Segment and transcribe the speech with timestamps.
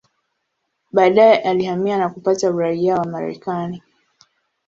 [0.93, 3.83] Baadaye alihamia na kupata uraia wa Marekani.